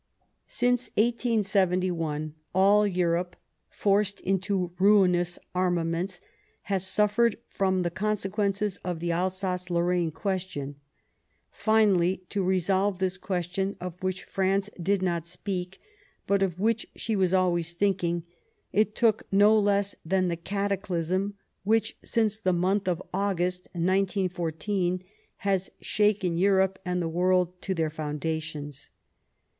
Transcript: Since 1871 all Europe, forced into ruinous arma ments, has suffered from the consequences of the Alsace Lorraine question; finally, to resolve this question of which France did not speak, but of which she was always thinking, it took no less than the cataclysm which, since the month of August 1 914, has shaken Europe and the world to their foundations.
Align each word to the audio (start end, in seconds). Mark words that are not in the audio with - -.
Since 0.47 0.87
1871 0.97 2.33
all 2.55 2.87
Europe, 2.87 3.35
forced 3.69 4.19
into 4.21 4.71
ruinous 4.79 5.37
arma 5.53 5.85
ments, 5.85 6.21
has 6.63 6.87
suffered 6.87 7.35
from 7.49 7.83
the 7.83 7.91
consequences 7.91 8.77
of 8.83 8.99
the 8.99 9.11
Alsace 9.11 9.69
Lorraine 9.69 10.09
question; 10.09 10.77
finally, 11.51 12.23
to 12.29 12.41
resolve 12.43 12.97
this 12.97 13.19
question 13.19 13.75
of 13.79 14.01
which 14.01 14.23
France 14.23 14.71
did 14.81 15.03
not 15.03 15.27
speak, 15.27 15.79
but 16.25 16.41
of 16.41 16.59
which 16.59 16.87
she 16.95 17.15
was 17.15 17.31
always 17.31 17.73
thinking, 17.73 18.23
it 18.73 18.95
took 18.95 19.31
no 19.31 19.55
less 19.59 19.95
than 20.03 20.29
the 20.29 20.35
cataclysm 20.35 21.35
which, 21.63 21.95
since 22.03 22.39
the 22.39 22.53
month 22.53 22.87
of 22.87 23.03
August 23.13 23.67
1 23.73 23.85
914, 23.85 25.03
has 25.45 25.69
shaken 25.79 26.39
Europe 26.39 26.79
and 26.83 27.03
the 27.03 27.07
world 27.07 27.61
to 27.61 27.75
their 27.75 27.91
foundations. 27.91 28.89